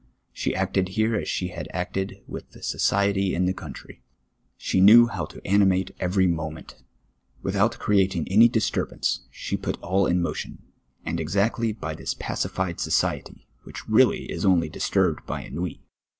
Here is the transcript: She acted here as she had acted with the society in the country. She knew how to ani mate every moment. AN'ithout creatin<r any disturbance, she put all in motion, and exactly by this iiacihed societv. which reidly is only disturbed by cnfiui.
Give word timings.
She 0.33 0.55
acted 0.55 0.89
here 0.97 1.15
as 1.15 1.29
she 1.29 1.49
had 1.49 1.67
acted 1.71 2.23
with 2.25 2.53
the 2.53 2.63
society 2.63 3.35
in 3.35 3.45
the 3.45 3.53
country. 3.53 4.01
She 4.57 4.81
knew 4.81 5.05
how 5.05 5.25
to 5.25 5.45
ani 5.45 5.65
mate 5.65 5.95
every 5.99 6.25
moment. 6.25 6.81
AN'ithout 7.43 7.77
creatin<r 7.77 8.25
any 8.31 8.47
disturbance, 8.47 9.27
she 9.29 9.55
put 9.55 9.77
all 9.79 10.07
in 10.07 10.19
motion, 10.19 10.63
and 11.05 11.19
exactly 11.19 11.71
by 11.71 11.93
this 11.93 12.15
iiacihed 12.15 12.77
societv. 12.79 13.41
which 13.61 13.87
reidly 13.87 14.25
is 14.31 14.43
only 14.43 14.69
disturbed 14.69 15.23
by 15.27 15.43
cnfiui. 15.47 15.81